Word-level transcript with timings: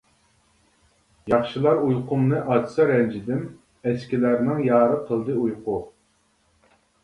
ياخشىلار 1.33 1.81
ئۇيقۇمنى 1.89 2.41
ئاچسا 2.55 2.89
رەنجىدىم، 2.93 3.45
ئەسكىلەرنىڭ 3.93 4.67
يارى 4.73 5.01
قىلدى 5.13 5.41
ئۇيقۇ. 5.47 5.81